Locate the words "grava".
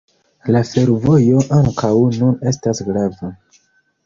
2.89-3.31